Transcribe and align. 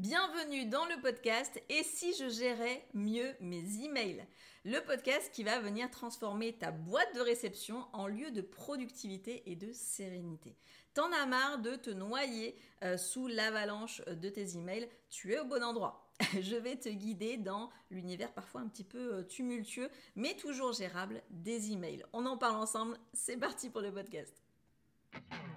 Bienvenue 0.00 0.64
dans 0.64 0.86
le 0.86 0.98
podcast 1.02 1.62
Et 1.68 1.82
si 1.82 2.14
je 2.14 2.30
gérais 2.30 2.82
mieux 2.94 3.34
mes 3.40 3.84
emails 3.84 4.24
Le 4.64 4.80
podcast 4.80 5.30
qui 5.30 5.44
va 5.44 5.60
venir 5.60 5.90
transformer 5.90 6.54
ta 6.54 6.70
boîte 6.70 7.14
de 7.14 7.20
réception 7.20 7.84
en 7.92 8.06
lieu 8.06 8.30
de 8.30 8.40
productivité 8.40 9.42
et 9.44 9.56
de 9.56 9.70
sérénité. 9.74 10.56
T'en 10.94 11.12
as 11.12 11.26
marre 11.26 11.58
de 11.58 11.76
te 11.76 11.90
noyer 11.90 12.56
euh, 12.82 12.96
sous 12.96 13.26
l'avalanche 13.26 14.00
de 14.06 14.30
tes 14.30 14.56
emails, 14.56 14.88
tu 15.10 15.34
es 15.34 15.38
au 15.38 15.44
bon 15.44 15.62
endroit. 15.62 16.10
Je 16.40 16.56
vais 16.56 16.76
te 16.76 16.88
guider 16.88 17.36
dans 17.36 17.68
l'univers 17.90 18.32
parfois 18.32 18.62
un 18.62 18.68
petit 18.68 18.84
peu 18.84 19.16
euh, 19.16 19.22
tumultueux, 19.22 19.90
mais 20.16 20.34
toujours 20.34 20.72
gérable 20.72 21.22
des 21.28 21.72
emails. 21.72 22.06
On 22.14 22.24
en 22.24 22.38
parle 22.38 22.56
ensemble, 22.56 22.96
c'est 23.12 23.36
parti 23.36 23.68
pour 23.68 23.82
le 23.82 23.92
podcast. 23.92 24.34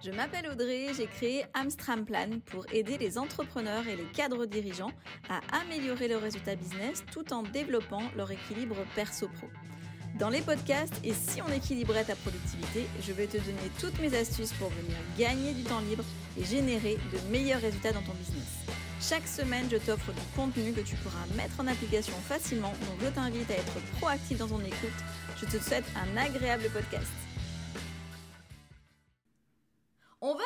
Je 0.04 0.10
m'appelle 0.10 0.46
Audrey, 0.50 0.88
j'ai 0.94 1.06
créé 1.06 1.46
Amstram 1.54 2.04
Plan 2.04 2.28
pour 2.44 2.66
aider 2.74 2.98
les 2.98 3.16
entrepreneurs 3.16 3.88
et 3.88 3.96
les 3.96 4.04
cadres 4.04 4.44
dirigeants 4.44 4.92
à 5.30 5.40
améliorer 5.62 6.08
leurs 6.08 6.20
résultats 6.20 6.56
business 6.56 7.02
tout 7.10 7.32
en 7.32 7.42
développant 7.42 8.02
leur 8.14 8.30
équilibre 8.30 8.76
perso-pro. 8.94 9.48
Dans 10.18 10.28
les 10.28 10.42
podcasts 10.42 11.00
et 11.02 11.14
si 11.14 11.40
on 11.40 11.50
équilibrait 11.50 12.04
ta 12.04 12.16
productivité, 12.16 12.86
je 13.00 13.12
vais 13.12 13.26
te 13.26 13.38
donner 13.38 13.70
toutes 13.80 13.98
mes 13.98 14.14
astuces 14.14 14.52
pour 14.52 14.68
venir 14.68 14.96
gagner 15.18 15.54
du 15.54 15.62
temps 15.62 15.80
libre 15.80 16.04
et 16.38 16.44
générer 16.44 16.98
de 17.10 17.32
meilleurs 17.32 17.62
résultats 17.62 17.92
dans 17.92 18.02
ton 18.02 18.12
business. 18.12 18.66
Chaque 19.00 19.26
semaine, 19.26 19.68
je 19.70 19.78
t'offre 19.78 20.12
du 20.12 20.20
contenu 20.36 20.72
que 20.72 20.82
tu 20.82 20.96
pourras 20.96 21.24
mettre 21.34 21.58
en 21.60 21.66
application 21.66 22.14
facilement, 22.28 22.72
donc 22.72 23.00
je 23.02 23.08
t'invite 23.08 23.50
à 23.50 23.54
être 23.54 23.80
proactif 23.98 24.36
dans 24.36 24.48
ton 24.48 24.60
écoute. 24.60 25.00
Je 25.40 25.46
te 25.46 25.62
souhaite 25.62 25.84
un 25.96 26.16
agréable 26.18 26.68
podcast. 26.74 27.23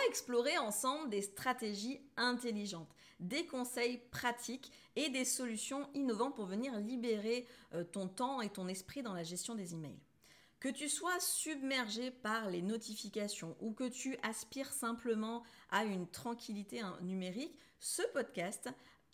Explorer 0.08 0.58
ensemble 0.58 1.10
des 1.10 1.22
stratégies 1.22 2.00
intelligentes, 2.16 2.94
des 3.20 3.46
conseils 3.46 3.98
pratiques 4.10 4.72
et 4.96 5.10
des 5.10 5.24
solutions 5.24 5.88
innovantes 5.94 6.34
pour 6.34 6.46
venir 6.46 6.76
libérer 6.78 7.46
euh, 7.74 7.84
ton 7.84 8.08
temps 8.08 8.40
et 8.40 8.48
ton 8.48 8.68
esprit 8.68 9.02
dans 9.02 9.14
la 9.14 9.22
gestion 9.22 9.54
des 9.54 9.74
emails. 9.74 10.00
Que 10.60 10.68
tu 10.68 10.88
sois 10.88 11.20
submergé 11.20 12.10
par 12.10 12.50
les 12.50 12.62
notifications 12.62 13.56
ou 13.60 13.72
que 13.72 13.88
tu 13.88 14.16
aspires 14.22 14.72
simplement 14.72 15.44
à 15.70 15.84
une 15.84 16.08
tranquillité 16.08 16.82
numérique, 17.00 17.56
ce 17.78 18.02
podcast 18.12 18.68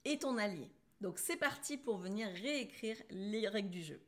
est 0.06 0.22
ton 0.22 0.38
allié. 0.38 0.70
Donc 1.02 1.18
c'est 1.18 1.36
parti 1.36 1.76
pour 1.76 1.98
venir 1.98 2.28
réécrire 2.28 2.96
les 3.10 3.46
règles 3.46 3.70
du 3.70 3.82
jeu. 3.82 4.00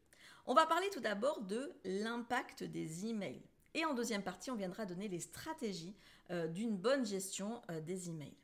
On 0.47 0.55
va 0.55 0.65
parler 0.65 0.89
tout 0.91 1.01
d'abord 1.01 1.43
de 1.43 1.73
l'impact 1.85 2.63
des 2.63 3.07
emails. 3.07 3.43
Et 3.77 3.85
en 3.85 3.93
deuxième 3.93 4.23
partie, 4.23 4.51
on 4.51 4.57
viendra 4.57 4.87
donner 4.87 5.07
les 5.07 5.21
stratégies 5.21 5.95
euh, 6.31 6.49
d'une 6.49 6.79
bonne 6.79 7.05
gestion 7.05 7.61
euh, 7.71 7.79
des 7.83 8.09
emails. 8.09 8.35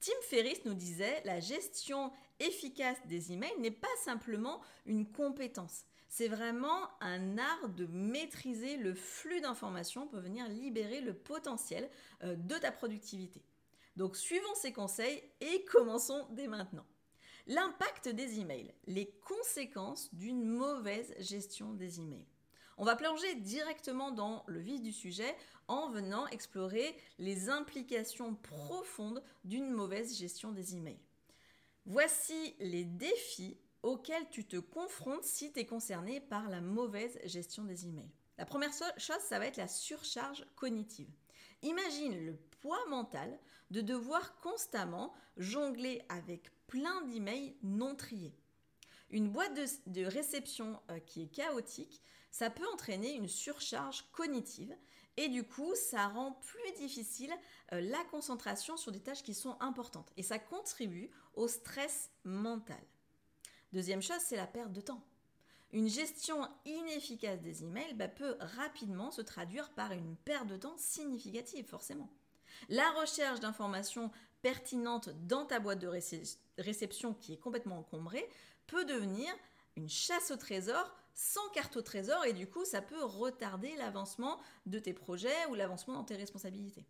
Tim 0.00 0.18
Ferriss 0.22 0.64
nous 0.64 0.72
disait 0.72 1.20
la 1.26 1.38
gestion 1.38 2.10
efficace 2.40 2.96
des 3.04 3.30
emails 3.32 3.58
n'est 3.58 3.70
pas 3.70 3.86
simplement 4.02 4.62
une 4.86 5.06
compétence. 5.06 5.84
C'est 6.08 6.28
vraiment 6.28 6.88
un 7.02 7.36
art 7.36 7.68
de 7.68 7.84
maîtriser 7.86 8.78
le 8.78 8.94
flux 8.94 9.42
d'informations 9.42 10.06
pour 10.06 10.20
venir 10.20 10.48
libérer 10.48 11.02
le 11.02 11.12
potentiel 11.12 11.90
euh, 12.22 12.34
de 12.34 12.54
ta 12.54 12.72
productivité. 12.72 13.42
Donc 13.96 14.16
suivons 14.16 14.54
ces 14.54 14.72
conseils 14.72 15.22
et 15.42 15.66
commençons 15.66 16.26
dès 16.30 16.46
maintenant. 16.46 16.86
L'impact 17.48 18.08
des 18.08 18.40
emails, 18.40 18.72
les 18.86 19.10
conséquences 19.26 20.14
d'une 20.14 20.42
mauvaise 20.42 21.14
gestion 21.18 21.74
des 21.74 22.00
emails. 22.00 22.24
On 22.80 22.84
va 22.84 22.94
plonger 22.94 23.34
directement 23.34 24.12
dans 24.12 24.44
le 24.46 24.60
vif 24.60 24.80
du 24.80 24.92
sujet 24.92 25.36
en 25.66 25.90
venant 25.90 26.28
explorer 26.28 26.96
les 27.18 27.50
implications 27.50 28.36
profondes 28.36 29.20
d'une 29.42 29.70
mauvaise 29.70 30.16
gestion 30.16 30.52
des 30.52 30.76
emails. 30.76 31.00
Voici 31.86 32.54
les 32.60 32.84
défis 32.84 33.58
auxquels 33.82 34.28
tu 34.30 34.44
te 34.44 34.58
confrontes 34.58 35.24
si 35.24 35.52
tu 35.52 35.58
es 35.58 35.66
concerné 35.66 36.20
par 36.20 36.48
la 36.48 36.60
mauvaise 36.60 37.18
gestion 37.24 37.64
des 37.64 37.86
emails. 37.86 38.12
La 38.38 38.46
première 38.46 38.72
chose, 38.72 39.18
ça 39.20 39.40
va 39.40 39.46
être 39.46 39.56
la 39.56 39.66
surcharge 39.66 40.46
cognitive. 40.54 41.10
Imagine 41.62 42.24
le 42.24 42.36
poids 42.60 42.86
mental 42.88 43.40
de 43.72 43.80
devoir 43.80 44.38
constamment 44.38 45.12
jongler 45.36 46.00
avec 46.08 46.52
plein 46.68 47.02
d'emails 47.06 47.56
non 47.64 47.96
triés. 47.96 48.36
Une 49.10 49.30
boîte 49.30 49.58
de, 49.86 50.04
réception 50.04 50.80
euh, 50.90 51.00
qui 51.00 51.22
est 51.22 51.34
chaotique 51.34 52.02
ça 52.30 52.50
peut 52.50 52.66
entraîner 52.72 53.14
une 53.14 53.28
surcharge 53.28 54.04
cognitive 54.12 54.74
et 55.16 55.28
du 55.28 55.42
coup, 55.42 55.74
ça 55.74 56.06
rend 56.06 56.32
plus 56.32 56.72
difficile 56.76 57.32
euh, 57.72 57.80
la 57.80 58.04
concentration 58.04 58.76
sur 58.76 58.92
des 58.92 59.00
tâches 59.00 59.24
qui 59.24 59.34
sont 59.34 59.56
importantes 59.60 60.12
et 60.16 60.22
ça 60.22 60.38
contribue 60.38 61.10
au 61.34 61.48
stress 61.48 62.10
mental. 62.22 62.80
Deuxième 63.72 64.00
chose, 64.00 64.20
c'est 64.20 64.36
la 64.36 64.46
perte 64.46 64.72
de 64.72 64.80
temps. 64.80 65.04
Une 65.72 65.88
gestion 65.88 66.48
inefficace 66.64 67.40
des 67.40 67.64
emails 67.64 67.94
bah, 67.94 68.08
peut 68.08 68.36
rapidement 68.40 69.10
se 69.10 69.20
traduire 69.20 69.70
par 69.70 69.92
une 69.92 70.16
perte 70.16 70.46
de 70.46 70.56
temps 70.56 70.78
significative, 70.78 71.66
forcément. 71.66 72.08
La 72.68 72.88
recherche 72.92 73.40
d'informations 73.40 74.10
pertinentes 74.40 75.10
dans 75.26 75.44
ta 75.44 75.58
boîte 75.58 75.80
de 75.80 75.90
réception 76.58 77.14
qui 77.14 77.34
est 77.34 77.38
complètement 77.38 77.78
encombrée 77.78 78.26
peut 78.66 78.84
devenir 78.84 79.28
une 79.78 79.88
chasse 79.88 80.30
au 80.30 80.36
trésor 80.36 80.92
sans 81.14 81.48
carte 81.50 81.76
au 81.76 81.82
trésor 81.82 82.24
et 82.26 82.32
du 82.32 82.46
coup 82.48 82.64
ça 82.64 82.82
peut 82.82 83.02
retarder 83.02 83.74
l'avancement 83.76 84.38
de 84.66 84.78
tes 84.78 84.92
projets 84.92 85.46
ou 85.50 85.54
l'avancement 85.54 85.94
dans 85.94 86.04
tes 86.04 86.16
responsabilités. 86.16 86.84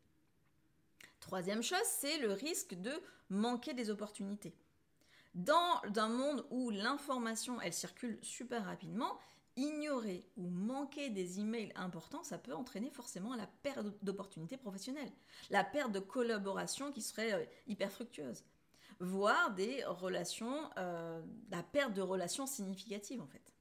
Troisième 1.21 1.63
chose, 1.63 1.79
c'est 1.85 2.19
le 2.19 2.33
risque 2.33 2.75
de 2.75 2.93
manquer 3.29 3.75
des 3.75 3.91
opportunités. 3.91 4.55
Dans 5.35 5.83
un 5.97 6.09
monde 6.09 6.47
où 6.51 6.71
l'information 6.71 7.61
elle 7.61 7.75
circule 7.75 8.19
super 8.23 8.65
rapidement, 8.65 9.19
ignorer 9.57 10.27
ou 10.37 10.49
manquer 10.49 11.11
des 11.11 11.41
emails 11.41 11.73
importants, 11.75 12.25
ça 12.25 12.39
peut 12.39 12.55
entraîner 12.55 12.91
forcément 12.91 13.35
la 13.35 13.47
perte 13.63 13.87
d'opportunités 14.03 14.57
professionnelles, 14.57 15.13
la 15.51 15.65
perte 15.65 15.93
de 15.93 16.01
collaboration 16.01 16.91
qui 16.93 17.03
serait 17.03 17.35
euh, 17.35 17.45
hyper 17.67 17.91
fructueuse, 17.91 18.45
voire 19.01 19.53
des 19.53 19.85
relations, 19.85 20.71
euh, 20.77 21.23
la 21.51 21.63
perte 21.63 21.95
de 21.95 22.03
relations 22.03 22.47
significatives 22.47 23.21
en 23.21 23.27
fait. 23.27 23.53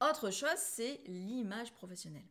Autre 0.00 0.30
chose, 0.30 0.48
c'est 0.56 1.00
l'image 1.06 1.72
professionnelle. 1.72 2.26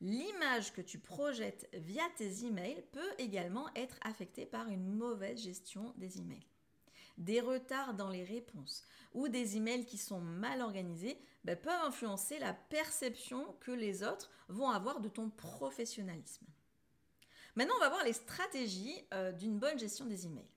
L'image 0.00 0.72
que 0.72 0.80
tu 0.80 0.98
projettes 0.98 1.68
via 1.74 2.02
tes 2.16 2.44
emails 2.44 2.82
peut 2.92 3.12
également 3.18 3.68
être 3.74 3.98
affectée 4.02 4.46
par 4.46 4.68
une 4.68 4.86
mauvaise 4.86 5.42
gestion 5.42 5.92
des 5.96 6.18
emails. 6.18 6.46
Des 7.18 7.40
retards 7.40 7.94
dans 7.94 8.08
les 8.08 8.24
réponses 8.24 8.84
ou 9.12 9.28
des 9.28 9.56
emails 9.56 9.84
qui 9.84 9.98
sont 9.98 10.20
mal 10.20 10.62
organisés 10.62 11.18
ben, 11.44 11.56
peuvent 11.56 11.84
influencer 11.84 12.38
la 12.38 12.54
perception 12.54 13.54
que 13.60 13.72
les 13.72 14.02
autres 14.02 14.30
vont 14.48 14.70
avoir 14.70 15.00
de 15.00 15.08
ton 15.08 15.28
professionnalisme. 15.28 16.46
Maintenant, 17.56 17.74
on 17.76 17.80
va 17.80 17.90
voir 17.90 18.04
les 18.04 18.12
stratégies 18.12 19.04
euh, 19.12 19.32
d'une 19.32 19.58
bonne 19.58 19.78
gestion 19.78 20.06
des 20.06 20.26
emails. 20.26 20.48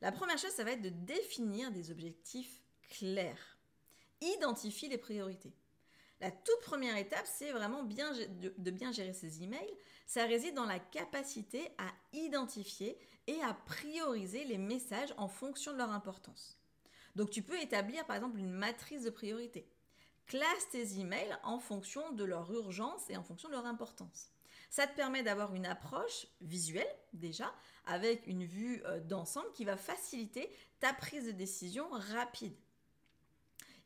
La 0.00 0.12
première 0.12 0.38
chose, 0.38 0.50
ça 0.50 0.64
va 0.64 0.72
être 0.72 0.82
de 0.82 0.88
définir 0.88 1.70
des 1.72 1.90
objectifs 1.90 2.60
clairs. 2.88 3.58
Identifie 4.20 4.88
les 4.88 4.98
priorités. 4.98 5.52
La 6.20 6.30
toute 6.30 6.60
première 6.62 6.96
étape, 6.96 7.26
c'est 7.26 7.52
vraiment 7.52 7.82
bien, 7.82 8.12
de, 8.12 8.70
bien 8.70 8.92
gérer 8.92 9.14
ses 9.14 9.42
emails. 9.42 9.74
Ça 10.06 10.24
réside 10.24 10.54
dans 10.54 10.66
la 10.66 10.78
capacité 10.78 11.70
à 11.78 11.90
identifier 12.12 12.98
et 13.26 13.40
à 13.42 13.54
prioriser 13.54 14.44
les 14.44 14.58
messages 14.58 15.14
en 15.16 15.28
fonction 15.28 15.72
de 15.72 15.78
leur 15.78 15.90
importance. 15.90 16.58
Donc 17.16 17.30
tu 17.30 17.42
peux 17.42 17.58
établir 17.60 18.04
par 18.06 18.16
exemple 18.16 18.38
une 18.38 18.50
matrice 18.50 19.02
de 19.02 19.10
priorité. 19.10 19.66
Classe 20.26 20.68
tes 20.70 21.00
emails 21.00 21.36
en 21.42 21.58
fonction 21.58 22.12
de 22.12 22.24
leur 22.24 22.52
urgence 22.52 23.08
et 23.08 23.16
en 23.16 23.24
fonction 23.24 23.48
de 23.48 23.54
leur 23.54 23.66
importance. 23.66 24.30
Ça 24.70 24.86
te 24.86 24.94
permet 24.94 25.24
d'avoir 25.24 25.54
une 25.54 25.66
approche 25.66 26.28
visuelle 26.40 26.86
déjà, 27.12 27.52
avec 27.86 28.26
une 28.28 28.44
vue 28.44 28.82
euh, 28.86 29.00
d'ensemble 29.00 29.52
qui 29.52 29.64
va 29.64 29.76
faciliter 29.76 30.48
ta 30.78 30.92
prise 30.94 31.26
de 31.26 31.32
décision 31.32 31.88
rapide. 31.90 32.54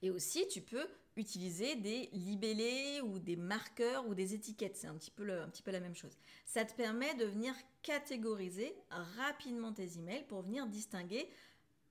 Et 0.02 0.10
aussi, 0.10 0.46
tu 0.48 0.60
peux 0.60 0.86
utiliser 1.16 1.76
des 1.76 2.10
libellés 2.12 3.00
ou 3.02 3.18
des 3.18 3.36
marqueurs 3.36 4.06
ou 4.06 4.14
des 4.14 4.34
étiquettes. 4.34 4.76
C'est 4.76 4.86
un, 4.86 4.96
petit 4.96 5.10
peu 5.10 5.24
la 5.24 5.80
même 5.80 5.94
chose. 5.94 6.18
Ça 6.44 6.66
te 6.66 6.74
permet 6.74 7.14
de 7.14 7.24
venir 7.24 7.54
catégoriser 7.82 8.76
rapidement 8.90 9.72
tes 9.72 9.96
emails 9.96 10.24
pour 10.24 10.42
venir 10.42 10.66
distinguer 10.66 11.30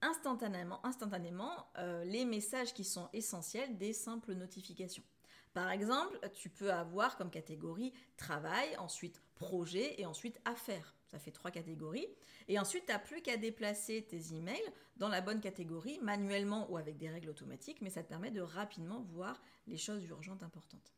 instantanément, 0.01 0.85
instantanément 0.85 1.65
euh, 1.77 2.03
les 2.03 2.25
messages 2.25 2.73
qui 2.73 2.83
sont 2.83 3.09
essentiels 3.13 3.77
des 3.77 3.93
simples 3.93 4.33
notifications. 4.33 5.03
Par 5.53 5.69
exemple, 5.69 6.19
tu 6.33 6.49
peux 6.49 6.71
avoir 6.73 7.15
comme 7.15 7.29
catégorie 7.29 7.93
travail, 8.17 8.75
ensuite 8.77 9.21
projet 9.35 9.99
et 9.99 10.05
ensuite 10.05 10.41
affaires. 10.45 10.95
Ça 11.05 11.19
fait 11.19 11.31
trois 11.31 11.51
catégories. 11.51 12.07
Et 12.47 12.57
ensuite, 12.57 12.87
tu 12.87 12.91
n'as 12.91 12.97
plus 12.97 13.21
qu'à 13.21 13.37
déplacer 13.37 14.03
tes 14.03 14.33
emails 14.33 14.73
dans 14.97 15.09
la 15.09 15.21
bonne 15.21 15.41
catégorie, 15.41 15.99
manuellement 16.01 16.69
ou 16.71 16.77
avec 16.77 16.97
des 16.97 17.09
règles 17.09 17.29
automatiques, 17.29 17.81
mais 17.81 17.91
ça 17.91 18.01
te 18.01 18.09
permet 18.09 18.31
de 18.31 18.41
rapidement 18.41 19.01
voir 19.01 19.39
les 19.67 19.77
choses 19.77 20.03
urgentes 20.05 20.41
importantes. 20.41 20.91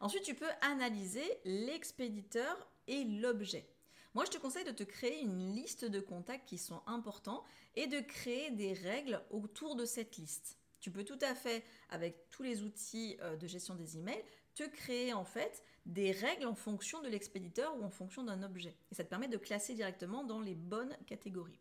Ensuite, 0.00 0.22
tu 0.22 0.34
peux 0.34 0.50
analyser 0.60 1.24
l'expéditeur 1.44 2.68
et 2.86 3.04
l'objet. 3.04 3.68
Moi, 4.14 4.24
je 4.24 4.30
te 4.30 4.38
conseille 4.38 4.64
de 4.64 4.70
te 4.70 4.84
créer 4.84 5.20
une 5.20 5.52
liste 5.52 5.84
de 5.84 5.98
contacts 5.98 6.48
qui 6.48 6.58
sont 6.58 6.82
importants 6.86 7.42
et 7.74 7.88
de 7.88 7.98
créer 7.98 8.52
des 8.52 8.72
règles 8.72 9.20
autour 9.30 9.74
de 9.74 9.84
cette 9.84 10.16
liste. 10.16 10.58
Tu 10.84 10.90
peux 10.90 11.02
tout 11.02 11.18
à 11.22 11.34
fait, 11.34 11.64
avec 11.88 12.28
tous 12.28 12.42
les 12.42 12.62
outils 12.62 13.16
euh, 13.22 13.36
de 13.36 13.46
gestion 13.46 13.74
des 13.74 13.96
emails, 13.96 14.22
te 14.54 14.64
créer 14.64 15.14
en 15.14 15.24
fait 15.24 15.64
des 15.86 16.12
règles 16.12 16.44
en 16.44 16.54
fonction 16.54 17.00
de 17.00 17.08
l'expéditeur 17.08 17.74
ou 17.78 17.84
en 17.84 17.88
fonction 17.88 18.22
d'un 18.22 18.42
objet. 18.42 18.76
Et 18.92 18.94
ça 18.94 19.02
te 19.02 19.08
permet 19.08 19.28
de 19.28 19.38
classer 19.38 19.72
directement 19.72 20.24
dans 20.24 20.40
les 20.40 20.54
bonnes 20.54 20.94
catégories. 21.06 21.58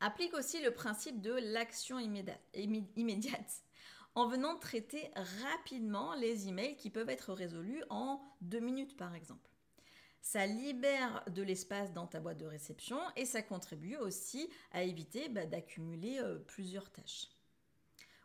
Applique 0.00 0.32
aussi 0.32 0.62
le 0.62 0.70
principe 0.70 1.20
de 1.20 1.32
l'action 1.32 1.98
immédiate 1.98 3.62
en 4.14 4.26
venant 4.26 4.56
traiter 4.56 5.10
rapidement 5.52 6.14
les 6.14 6.48
emails 6.48 6.78
qui 6.78 6.88
peuvent 6.88 7.10
être 7.10 7.34
résolus 7.34 7.84
en 7.90 8.22
deux 8.40 8.60
minutes 8.60 8.96
par 8.96 9.14
exemple. 9.14 9.50
Ça 10.22 10.46
libère 10.46 11.22
de 11.26 11.42
l'espace 11.42 11.92
dans 11.92 12.06
ta 12.06 12.20
boîte 12.20 12.38
de 12.38 12.46
réception 12.46 12.98
et 13.16 13.26
ça 13.26 13.42
contribue 13.42 13.96
aussi 13.96 14.48
à 14.70 14.82
éviter 14.82 15.28
bah, 15.28 15.44
d'accumuler 15.44 16.20
euh, 16.20 16.38
plusieurs 16.38 16.90
tâches. 16.90 17.28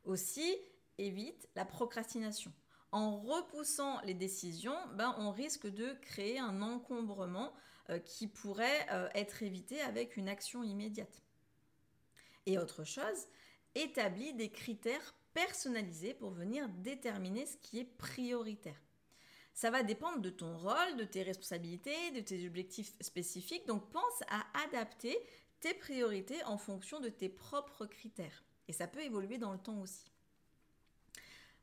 Aussi, 0.07 0.57
évite 0.98 1.50
la 1.56 1.65
procrastination. 1.65 2.54
En 2.94 3.18
repoussant 3.18 4.00
les 4.06 4.13
décisions, 4.13 4.77
ben, 4.95 5.13
on 5.19 5.31
risque 5.31 5.68
de 5.68 5.94
créer 6.01 6.39
un 6.39 6.62
encombrement 6.62 7.54
euh, 7.89 8.00
qui 8.00 8.27
pourrait 8.27 8.88
euh, 8.92 9.09
être 9.13 9.44
évité 9.44 9.81
avec 9.81 10.15
une 10.15 10.30
action 10.30 10.63
immédiate. 10.63 11.21
Et 12.45 12.57
autre 12.57 12.86
chose, 12.86 13.27
établis 13.75 14.33
des 14.33 14.50
critères 14.50 15.13
personnalisés 15.33 16.13
pour 16.13 16.31
venir 16.31 16.69
déterminer 16.69 17.45
ce 17.45 17.57
qui 17.57 17.80
est 17.80 17.98
prioritaire. 17.98 18.81
Ça 19.54 19.71
va 19.71 19.83
dépendre 19.83 20.21
de 20.21 20.30
ton 20.30 20.57
rôle, 20.57 20.95
de 20.95 21.04
tes 21.04 21.24
responsabilités, 21.24 22.12
de 22.12 22.21
tes 22.21 22.48
objectifs 22.48 22.94
spécifiques. 23.01 23.68
Donc 23.68 23.92
pense 23.92 24.21
à 24.30 24.45
adapter 24.63 25.19
tes 25.59 25.74
priorités 25.74 26.42
en 26.45 26.57
fonction 26.57 27.01
de 27.01 27.09
tes 27.09 27.27
propres 27.27 27.86
critères. 27.86 28.47
Et 28.68 28.74
ça 28.74 28.88
peut 28.88 29.02
évoluer 29.02 29.38
dans 29.38 29.54
le 29.54 29.60
temps 29.60 29.80
aussi. 29.80 30.12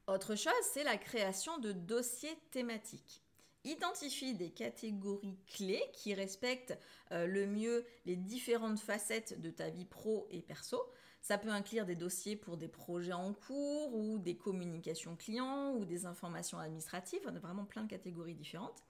Autre 0.06 0.35
chose, 0.35 0.53
c'est 0.73 0.85
la 0.85 0.99
création 0.99 1.59
de 1.59 1.73
dossiers 1.73 2.37
thématiques. 2.51 3.23
Identifie 3.65 4.35
des 4.35 4.51
catégories 4.51 5.39
clés 5.47 5.83
qui 5.95 6.12
respectent 6.12 6.79
euh, 7.12 7.27
le 7.27 7.47
mieux 7.47 7.87
les 8.05 8.17
différentes 8.17 8.79
facettes 8.79 9.41
de 9.41 9.51
ta 9.51 9.71
vie 9.71 9.87
pro 9.87 10.27
et 10.31 10.43
perso. 10.43 10.79
Ça 11.23 11.39
peut 11.39 11.49
inclure 11.49 11.87
des 11.87 11.95
dossiers 11.95 12.37
pour 12.37 12.59
des 12.59 12.69
projets 12.69 13.15
en 13.15 13.33
cours 13.33 13.95
ou 13.95 14.19
des 14.19 14.37
communications 14.37 15.17
clients 15.17 15.73
ou 15.73 15.87
des 15.87 16.05
informations 16.05 16.59
administratives. 16.59 17.23
On 17.25 17.35
a 17.35 17.39
vraiment 17.39 17.65
plein 17.65 17.85
de 17.85 17.89
catégories 17.89 18.35
différentes. 18.35 18.85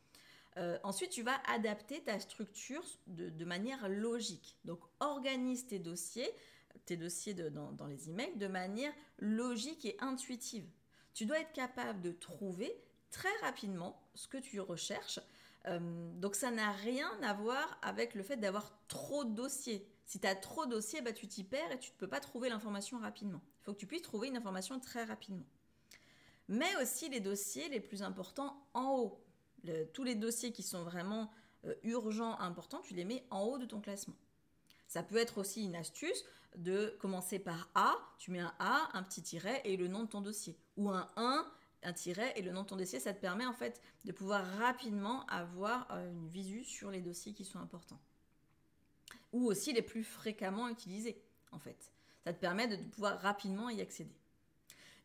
Euh, 0.56 0.78
ensuite, 0.82 1.10
tu 1.10 1.22
vas 1.22 1.40
adapter 1.48 2.02
ta 2.02 2.18
structure 2.18 2.82
de, 3.06 3.44
manière 3.44 3.88
logique. 3.88 4.56
Donc, 4.64 4.80
organise 4.98 5.66
tes 5.66 5.78
dossiers 5.78 6.30
tes 6.84 6.96
dossiers 6.96 7.34
dans, 7.34 7.86
les 7.86 8.10
emails 8.10 8.36
de 8.36 8.46
manière 8.46 8.92
logique 9.18 9.84
et 9.84 9.96
intuitive. 10.00 10.68
Tu 11.14 11.26
dois 11.26 11.40
être 11.40 11.52
capable 11.52 12.00
de 12.00 12.12
trouver 12.12 12.72
très 13.10 13.34
rapidement 13.42 14.02
ce 14.14 14.28
que 14.28 14.38
tu 14.38 14.60
recherches. 14.60 15.20
Euh, 15.66 15.78
donc 16.18 16.34
ça 16.34 16.50
n'a 16.50 16.72
rien 16.72 17.10
à 17.22 17.32
voir 17.32 17.78
avec 17.82 18.14
le 18.14 18.22
fait 18.22 18.36
d'avoir 18.36 18.76
trop 18.88 19.24
de 19.24 19.34
dossiers. 19.34 19.88
Si 20.04 20.20
tu 20.20 20.26
as 20.26 20.34
trop 20.34 20.66
de 20.66 20.72
dossiers, 20.72 21.00
bah, 21.00 21.12
tu 21.12 21.26
t'y 21.26 21.44
perds 21.44 21.72
et 21.72 21.78
tu 21.78 21.90
ne 21.92 21.96
peux 21.96 22.08
pas 22.08 22.20
trouver 22.20 22.48
l'information 22.48 22.98
rapidement. 22.98 23.40
Il 23.60 23.64
faut 23.64 23.72
que 23.72 23.78
tu 23.78 23.86
puisses 23.86 24.02
trouver 24.02 24.28
une 24.28 24.36
information 24.36 24.78
très 24.78 25.04
rapidement. 25.04 25.46
Mais 26.48 26.76
aussi 26.82 27.08
les 27.08 27.20
dossiers 27.20 27.68
les 27.70 27.80
plus 27.80 28.02
importants 28.02 28.66
en 28.74 28.90
haut. 28.90 29.24
tous 29.94 30.04
les 30.04 30.14
dossiers 30.14 30.52
qui 30.52 30.62
sont 30.62 30.84
vraiment 30.84 31.30
euh, 31.64 31.74
urgents, 31.82 32.38
importants, 32.38 32.80
tu 32.82 32.94
les 32.94 33.04
mets 33.04 33.24
en 33.30 33.42
haut 33.44 33.58
de 33.58 33.64
ton 33.64 33.80
classement. 33.80 34.16
Ça 34.94 35.02
peut 35.02 35.16
être 35.16 35.38
aussi 35.38 35.64
une 35.64 35.74
astuce 35.74 36.24
de 36.54 36.96
commencer 37.00 37.40
par 37.40 37.68
A, 37.74 37.96
tu 38.16 38.30
mets 38.30 38.38
un 38.38 38.54
A, 38.60 38.90
un 38.92 39.02
petit 39.02 39.22
tiret 39.22 39.60
et 39.64 39.76
le 39.76 39.88
nom 39.88 40.04
de 40.04 40.08
ton 40.08 40.20
dossier. 40.20 40.56
Ou 40.76 40.88
un 40.88 41.10
1, 41.16 41.52
un 41.82 41.92
tiret 41.92 42.32
et 42.36 42.42
le 42.42 42.52
nom 42.52 42.62
de 42.62 42.68
ton 42.68 42.76
dossier, 42.76 43.00
ça 43.00 43.12
te 43.12 43.20
permet 43.20 43.44
en 43.44 43.52
fait 43.52 43.82
de 44.04 44.12
pouvoir 44.12 44.46
rapidement 44.58 45.26
avoir 45.26 45.88
euh, 45.90 46.12
une 46.12 46.28
visu 46.28 46.62
sur 46.62 46.92
les 46.92 47.00
dossiers 47.00 47.32
qui 47.32 47.44
sont 47.44 47.58
importants. 47.58 47.98
Ou 49.32 49.46
aussi 49.46 49.72
les 49.72 49.82
plus 49.82 50.04
fréquemment 50.04 50.68
utilisés 50.68 51.20
en 51.50 51.58
fait. 51.58 51.90
Ça 52.22 52.32
te 52.32 52.38
permet 52.38 52.68
de 52.68 52.76
pouvoir 52.76 53.20
rapidement 53.20 53.70
y 53.70 53.80
accéder. 53.80 54.14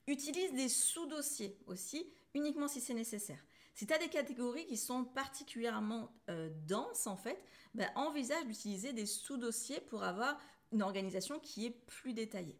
Utilise 0.05 0.53
des 0.53 0.69
sous-dossiers 0.69 1.57
aussi, 1.65 2.05
uniquement 2.35 2.67
si 2.67 2.79
c'est 2.79 2.93
nécessaire. 2.93 3.43
Si 3.79 3.87
tu 3.87 3.93
as 3.93 3.97
des 3.97 4.09
catégories 4.09 4.65
qui 4.65 4.75
sont 4.75 5.05
particulièrement 5.05 6.11
euh, 6.29 6.49
denses, 6.67 7.07
en 7.07 7.15
fait, 7.15 7.41
ben, 7.73 7.89
envisage 7.95 8.45
d'utiliser 8.45 8.91
des 8.91 9.05
sous-dossiers 9.05 9.79
pour 9.79 10.03
avoir 10.03 10.37
une 10.73 10.81
organisation 10.81 11.39
qui 11.39 11.65
est 11.65 11.69
plus 11.87 12.11
détaillée. 12.11 12.57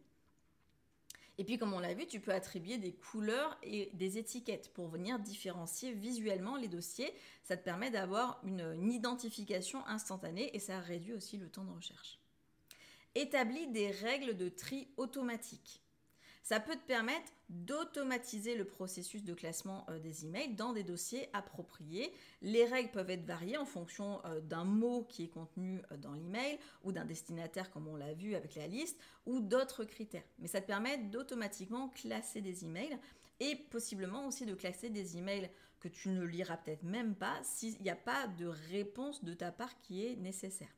Et 1.36 1.44
puis, 1.44 1.58
comme 1.58 1.74
on 1.74 1.78
l'a 1.78 1.92
vu, 1.92 2.06
tu 2.06 2.20
peux 2.20 2.32
attribuer 2.32 2.78
des 2.78 2.94
couleurs 2.94 3.58
et 3.62 3.90
des 3.92 4.16
étiquettes 4.16 4.72
pour 4.72 4.88
venir 4.88 5.18
différencier 5.18 5.92
visuellement 5.92 6.56
les 6.56 6.68
dossiers. 6.68 7.12
Ça 7.42 7.58
te 7.58 7.62
permet 7.62 7.90
d'avoir 7.90 8.40
une, 8.42 8.90
identification 8.90 9.86
instantanée 9.88 10.56
et 10.56 10.58
ça 10.58 10.80
réduit 10.80 11.12
aussi 11.12 11.36
le 11.36 11.50
temps 11.50 11.64
de 11.64 11.72
recherche. 11.72 12.18
Établis 13.14 13.66
des 13.66 13.90
règles 13.90 14.38
de 14.38 14.48
tri 14.48 14.88
automatique. 14.96 15.82
Ça 16.50 16.58
peut 16.58 16.74
te 16.74 16.84
permettre 16.84 17.32
d'automatiser 17.48 18.56
le 18.56 18.64
processus 18.64 19.22
de 19.22 19.34
classement 19.34 19.86
euh, 19.88 20.00
des 20.00 20.26
emails 20.26 20.56
dans 20.56 20.72
des 20.72 20.82
dossiers 20.82 21.28
appropriés. 21.32 22.12
Les 22.42 22.64
règles 22.64 22.90
peuvent 22.90 23.10
être 23.10 23.24
variées 23.24 23.56
en 23.56 23.64
fonction 23.64 24.20
euh, 24.24 24.40
d'un 24.40 24.64
mot 24.64 25.04
qui 25.08 25.22
est 25.22 25.28
contenu 25.28 25.80
euh, 25.92 25.96
dans 25.96 26.12
l'email 26.12 26.58
ou 26.82 26.90
d'un 26.90 27.04
destinataire 27.04 27.70
comme 27.70 27.86
on 27.86 27.94
l'a 27.94 28.14
vu 28.14 28.34
avec 28.34 28.56
la 28.56 28.66
liste 28.66 28.98
ou 29.26 29.38
d'autres 29.38 29.84
critères. 29.84 30.24
Mais 30.40 30.48
ça 30.48 30.60
te 30.60 30.66
permet 30.66 30.98
d'automatiquement 30.98 31.88
classer 31.90 32.40
des 32.40 32.64
emails 32.64 32.98
et 33.38 33.54
possiblement 33.54 34.26
aussi 34.26 34.44
de 34.44 34.54
classer 34.56 34.90
des 34.90 35.18
emails 35.18 35.50
que 35.78 35.86
tu 35.86 36.08
ne 36.08 36.24
liras 36.24 36.56
peut-être 36.56 36.82
même 36.82 37.14
pas 37.14 37.38
s'il 37.44 37.80
n'y 37.80 37.90
a 37.90 37.94
pas 37.94 38.26
de 38.26 38.46
réponse 38.46 39.22
de 39.22 39.34
ta 39.34 39.52
part 39.52 39.80
qui 39.82 40.04
est 40.04 40.16
nécessaire. 40.16 40.74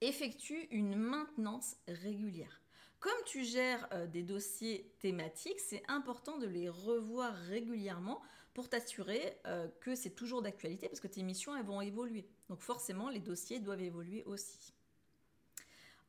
Effectue 0.00 0.66
une 0.72 0.96
maintenance 0.96 1.76
régulière. 1.86 2.60
Comme 3.00 3.24
tu 3.26 3.44
gères 3.44 3.88
euh, 3.92 4.06
des 4.06 4.22
dossiers 4.22 4.94
thématiques, 4.98 5.60
c'est 5.60 5.82
important 5.88 6.38
de 6.38 6.46
les 6.46 6.68
revoir 6.68 7.34
régulièrement 7.34 8.22
pour 8.54 8.68
t'assurer 8.68 9.38
euh, 9.46 9.68
que 9.80 9.94
c'est 9.94 10.14
toujours 10.14 10.40
d'actualité 10.40 10.88
parce 10.88 11.00
que 11.00 11.06
tes 11.06 11.22
missions 11.22 11.54
elles 11.54 11.66
vont 11.66 11.82
évoluer. 11.82 12.26
Donc 12.48 12.62
forcément, 12.62 13.10
les 13.10 13.20
dossiers 13.20 13.60
doivent 13.60 13.82
évoluer 13.82 14.24
aussi. 14.24 14.72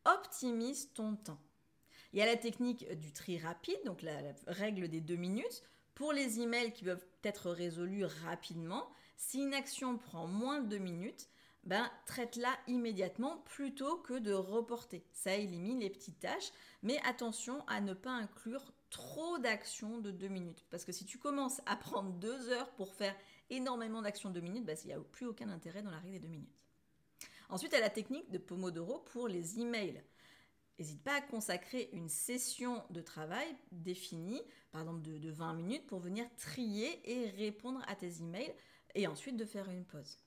Optimise 0.06 0.94
ton 0.94 1.18
temps. 1.18 1.42
Il 2.14 2.20
y 2.20 2.22
a 2.22 2.26
la 2.26 2.38
technique 2.38 2.90
du 2.94 3.12
tri 3.12 3.38
rapide, 3.38 3.80
donc 3.86 4.02
la, 4.02 4.22
la 4.22 4.34
règle 4.48 4.88
des 4.88 5.02
deux 5.02 5.18
minutes. 5.18 5.64
Pour 5.94 6.14
les 6.14 6.40
emails 6.40 6.72
qui 6.72 6.86
peuvent 6.86 7.06
être 7.24 7.52
résolus 7.52 8.06
rapidement, 8.06 8.90
si 9.18 9.42
une 9.42 9.54
action 9.54 9.98
prend 9.98 10.26
moins 10.26 10.62
de 10.62 10.68
deux 10.68 10.78
minutes, 10.78 11.28
ben, 11.68 11.92
traite-la 12.06 12.58
immédiatement 12.68 13.40
plutôt 13.40 13.98
que 13.98 14.18
de 14.18 14.32
reporter. 14.32 15.06
Ça 15.12 15.36
élimine 15.36 15.82
les 15.82 15.90
petites 15.90 16.20
tâches, 16.20 16.52
mais 16.82 16.98
attention 17.04 17.62
à 17.68 17.82
ne 17.82 17.94
pas 17.94 18.12
inclure 18.12 18.72
trop 18.90 19.38
d'actions 19.38 19.98
de 19.98 20.12
2 20.12 20.30
minutes. 20.30 20.66
Parce 20.70 20.86
que 20.86 20.94
si 20.94 21.06
tu 21.06 21.18
commences 21.18 21.60
à 21.66 21.76
prendre 21.76 22.14
2 22.14 22.50
heures 22.50 22.72
pour 22.76 22.94
faire 22.94 23.14
énormément 23.50 24.02
d'actions 24.02 24.30
de 24.30 24.40
2 24.40 24.42
minutes, 24.42 24.66
ben, 24.66 24.78
il 24.82 24.88
n'y 24.88 24.94
a 24.94 25.00
plus 25.00 25.26
aucun 25.26 25.50
intérêt 25.50 25.82
dans 25.82 25.92
la 25.92 26.00
règle 26.00 26.14
des 26.14 26.20
2 26.20 26.28
minutes. 26.30 26.56
Ensuite, 27.50 27.74
a 27.74 27.82
la 27.82 27.90
technique 27.90 28.32
de 28.32 28.38
Pomodoro 28.38 29.00
pour 29.00 29.28
les 29.28 29.60
emails. 29.60 30.02
N'hésite 30.80 31.04
pas 31.04 31.16
à 31.16 31.22
consacrer 31.22 31.90
une 31.92 32.08
session 32.08 32.82
de 32.92 33.02
travail 33.02 33.48
définie, 33.74 34.42
par 34.72 34.82
exemple 34.82 35.02
de, 35.02 35.18
de 35.18 35.32
20 35.32 35.54
minutes, 35.54 35.86
pour 35.86 36.00
venir 36.00 36.26
trier 36.38 37.02
et 37.04 37.30
répondre 37.30 37.82
à 37.88 37.96
tes 37.96 38.22
emails 38.22 38.54
et 38.96 39.06
ensuite 39.06 39.36
de 39.36 39.46
faire 39.46 39.70
une 39.70 39.84
pause. 39.84 40.18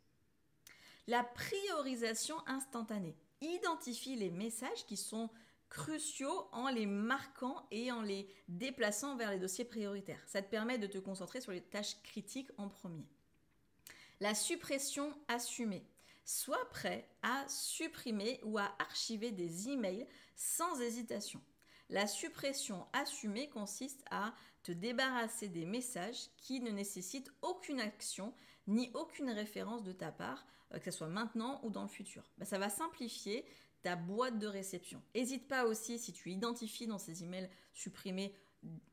La 1.07 1.25
priorisation 1.25 2.37
instantanée. 2.47 3.17
Identifie 3.41 4.17
les 4.17 4.31
messages 4.31 4.87
qui 4.87 4.97
sont 4.97 5.31
cruciaux 5.69 6.49
en 6.53 6.69
les 6.69 6.87
marquant 6.87 7.67
et 7.71 7.91
en 7.93 8.03
les 8.03 8.29
déplaçant 8.49 9.17
vers 9.17 9.31
les 9.31 9.39
dossiers 9.39 9.65
prioritaires. 9.65 10.23
Ça 10.27 10.43
te 10.43 10.51
permet 10.51 10.79
de 10.79 10.87
te 10.87 10.99
concentrer 10.99 11.41
sur 11.41 11.53
les 11.53 11.63
tâches 11.63 11.97
critiques 12.03 12.51
en 12.59 12.69
premier. 12.69 13.07
La 14.21 14.35
suppression 14.35 15.15
assumée. 15.29 15.87
Sois 16.25 16.69
prêt 16.71 17.09
à 17.23 17.45
supprimer 17.49 18.41
ou 18.45 18.59
à 18.59 18.75
archiver 18.79 19.31
des 19.31 19.71
emails 19.71 20.07
sans 20.37 20.81
hésitation. 20.81 21.41
La 21.89 22.07
suppression 22.07 22.87
assumée 22.93 23.49
consiste 23.49 24.05
à 24.11 24.33
te 24.63 24.71
débarrasser 24.71 25.49
des 25.49 25.65
messages 25.65 26.29
qui 26.37 26.61
ne 26.61 26.71
nécessitent 26.71 27.33
aucune 27.43 27.81
action 27.81 28.33
ni 28.71 28.91
aucune 28.95 29.31
référence 29.31 29.83
de 29.83 29.93
ta 29.93 30.11
part 30.11 30.47
euh, 30.73 30.79
que 30.79 30.91
ce 30.91 30.99
soit 30.99 31.09
maintenant 31.09 31.61
ou 31.65 31.71
dans 31.71 31.83
le 31.83 31.89
futur. 31.89 32.23
Bah, 32.39 32.45
ça 32.45 32.59
va 32.59 32.69
simplifier 32.69 33.45
ta 33.83 33.97
boîte 33.97 34.39
de 34.39 34.47
réception. 34.47 35.03
N'hésite 35.15 35.49
pas 35.49 35.65
aussi, 35.65 35.99
si 35.99 36.13
tu 36.13 36.31
identifies 36.31 36.87
dans 36.87 36.99
ces 36.99 37.25
emails 37.25 37.51
supprimés 37.73 38.35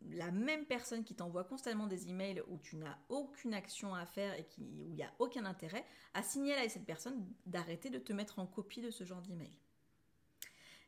la 0.01 0.31
même 0.31 0.65
personne 0.65 1.03
qui 1.03 1.13
t'envoie 1.13 1.43
constamment 1.43 1.87
des 1.87 2.07
emails 2.07 2.41
où 2.47 2.57
tu 2.57 2.77
n'as 2.77 2.97
aucune 3.09 3.53
action 3.53 3.93
à 3.93 4.05
faire 4.05 4.33
et 4.39 4.45
qui, 4.45 4.81
où 4.81 4.89
il 4.89 4.95
n'y 4.95 5.03
a 5.03 5.13
aucun 5.19 5.43
intérêt, 5.43 5.85
à 6.13 6.23
signaler 6.23 6.65
à 6.65 6.69
cette 6.69 6.85
personne 6.85 7.27
d'arrêter 7.45 7.89
de 7.89 7.99
te 7.99 8.13
mettre 8.13 8.39
en 8.39 8.47
copie 8.47 8.81
de 8.81 8.91
ce 8.91 9.03
genre 9.03 9.21
d'email. 9.21 9.51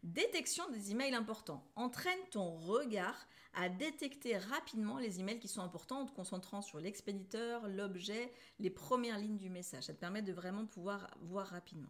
Détection 0.04 0.70
des 0.70 0.92
emails 0.92 1.14
importants. 1.14 1.70
Entraîne 1.76 2.20
ton 2.32 2.52
regard 2.52 3.28
à 3.54 3.68
détecter 3.68 4.38
rapidement 4.38 4.98
les 4.98 5.20
emails 5.20 5.40
qui 5.40 5.50
sont 5.50 5.62
importants 5.62 6.02
en 6.02 6.06
te 6.06 6.16
concentrant 6.16 6.62
sur 6.62 6.80
l'expéditeur, 6.80 7.68
l'objet, 7.68 8.32
les 8.60 8.70
premières 8.70 9.20
lignes 9.20 9.38
du 9.38 9.50
message. 9.50 9.84
Ça 9.86 9.94
te 9.94 10.00
permet 10.00 10.22
de 10.22 10.32
vraiment 10.32 10.66
pouvoir 10.66 11.14
voir 11.22 11.48
rapidement. 11.48 11.90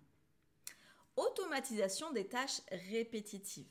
Automatisation 1.17 2.11
des 2.11 2.27
tâches 2.27 2.61
répétitives. 2.71 3.69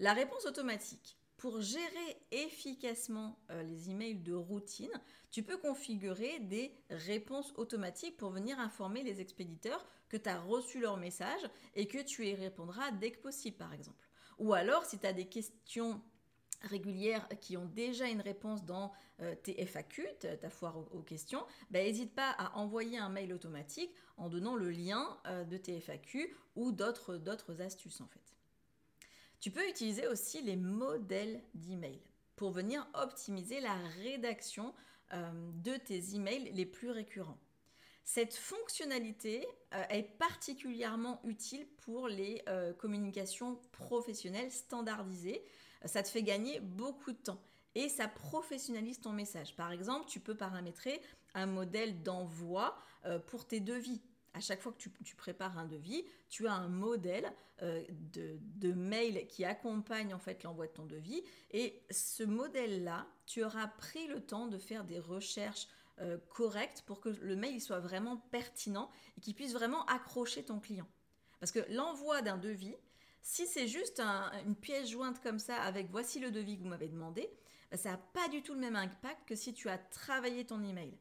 La 0.00 0.12
réponse 0.12 0.46
automatique. 0.46 1.16
Pour 1.38 1.60
gérer 1.60 2.16
efficacement 2.32 3.38
euh, 3.50 3.62
les 3.62 3.90
emails 3.90 4.16
de 4.16 4.34
routine, 4.34 4.90
tu 5.30 5.44
peux 5.44 5.56
configurer 5.56 6.40
des 6.40 6.74
réponses 6.90 7.52
automatiques 7.56 8.16
pour 8.16 8.30
venir 8.30 8.58
informer 8.58 9.04
les 9.04 9.20
expéditeurs 9.20 9.86
que 10.08 10.16
tu 10.16 10.28
as 10.28 10.40
reçu 10.40 10.80
leur 10.80 10.96
message 10.96 11.48
et 11.76 11.86
que 11.86 12.02
tu 12.02 12.26
y 12.26 12.34
répondras 12.34 12.90
dès 12.90 13.12
que 13.12 13.18
possible, 13.18 13.56
par 13.56 13.72
exemple. 13.72 14.04
Ou 14.40 14.52
alors, 14.52 14.84
si 14.84 14.98
tu 14.98 15.06
as 15.06 15.12
des 15.12 15.26
questions 15.26 16.02
régulières 16.62 17.28
qui 17.40 17.56
ont 17.56 17.66
déjà 17.66 18.08
une 18.08 18.20
réponse 18.20 18.64
dans 18.64 18.92
euh, 19.20 19.36
tes 19.36 19.64
FAQ, 19.64 20.08
ta 20.18 20.50
foire 20.50 20.76
aux, 20.92 21.02
questions, 21.02 21.44
n'hésite 21.70 22.16
bah, 22.16 22.34
pas 22.36 22.44
à 22.44 22.56
envoyer 22.58 22.98
un 22.98 23.10
mail 23.10 23.32
automatique 23.32 23.94
en 24.16 24.28
donnant 24.28 24.56
le 24.56 24.70
lien 24.70 25.16
euh, 25.26 25.44
de 25.44 25.56
tes 25.56 25.80
FAQ 25.80 26.34
ou 26.56 26.72
d'autres 26.72 27.60
astuces 27.60 28.00
en 28.00 28.08
fait. 28.08 28.37
Tu 29.40 29.52
peux 29.52 29.68
utiliser 29.68 30.06
aussi 30.08 30.42
les 30.42 30.56
modèles 30.56 31.40
d'email 31.54 32.00
pour 32.34 32.50
venir 32.50 32.88
optimiser 32.94 33.60
la 33.60 33.74
rédaction 34.02 34.74
euh, 35.12 35.30
de 35.62 35.76
tes 35.76 36.14
emails 36.14 36.50
les 36.54 36.66
plus 36.66 36.90
récurrents. 36.90 37.38
Cette 38.04 38.34
fonctionnalité 38.34 39.46
euh, 39.74 39.82
est 39.90 40.02
particulièrement 40.02 41.20
utile 41.24 41.66
pour 41.82 42.08
les 42.08 42.42
euh, 42.48 42.72
communications 42.72 43.60
professionnelles 43.70 44.50
standardisées. 44.50 45.44
Ça 45.84 46.02
te 46.02 46.08
fait 46.08 46.22
gagner 46.22 46.58
beaucoup 46.58 47.12
de 47.12 47.18
temps 47.18 47.40
et 47.76 47.88
ça 47.88 48.08
professionnalise 48.08 49.00
ton 49.00 49.12
message. 49.12 49.54
Par 49.54 49.70
exemple, 49.70 50.06
tu 50.08 50.18
peux 50.18 50.36
paramétrer 50.36 51.00
un 51.34 51.46
modèle 51.46 52.02
d'envoi 52.02 52.76
pour 53.28 53.46
tes 53.46 53.60
devis 53.60 54.00
à 54.34 54.40
chaque 54.40 54.60
fois 54.60 54.72
que 54.72 54.78
tu, 54.78 55.16
prépares 55.16 55.58
un 55.58 55.66
devis, 55.66 56.04
tu 56.28 56.46
as 56.46 56.52
un 56.52 56.68
modèle 56.68 57.32
euh, 57.62 57.84
de, 57.90 58.72
mail 58.72 59.26
qui 59.26 59.44
accompagne 59.44 60.14
en 60.14 60.18
fait 60.18 60.42
l'envoi 60.42 60.66
de 60.66 60.72
ton 60.72 60.84
devis. 60.84 61.22
Et 61.50 61.82
ce 61.90 62.22
modèle-là, 62.22 63.06
tu 63.26 63.44
auras 63.44 63.68
pris 63.68 64.06
le 64.06 64.20
temps 64.20 64.46
de 64.46 64.58
faire 64.58 64.84
des 64.84 64.98
recherches 64.98 65.66
euh, 66.00 66.18
correctes 66.28 66.82
pour 66.86 67.00
que 67.00 67.08
le 67.08 67.36
mail 67.36 67.60
soit 67.60 67.80
vraiment 67.80 68.16
pertinent 68.30 68.90
et 69.16 69.20
qu'il 69.20 69.34
puisse 69.34 69.52
vraiment 69.52 69.84
accrocher 69.86 70.44
ton 70.44 70.60
client. 70.60 70.86
Parce 71.40 71.52
que 71.52 71.60
l'envoi 71.70 72.22
d'un 72.22 72.38
devis, 72.38 72.76
si 73.22 73.46
c'est 73.46 73.68
juste 73.68 74.00
une 74.00 74.54
pièce 74.54 74.88
jointe 74.88 75.20
comme 75.22 75.38
ça 75.38 75.60
avec 75.60 75.90
voici 75.90 76.20
le 76.20 76.30
devis 76.30 76.56
que 76.56 76.62
vous 76.62 76.68
m'avez 76.68 76.88
demandé, 76.88 77.28
bah, 77.70 77.76
ça 77.76 77.90
n'a 77.90 77.98
pas 77.98 78.28
du 78.28 78.42
tout 78.42 78.54
le 78.54 78.60
même 78.60 78.76
impact 78.76 79.26
que 79.26 79.34
si 79.34 79.52
tu 79.52 79.68
as 79.68 79.78
travaillé 79.78 80.44
ton 80.44 80.62
email. 80.62 80.96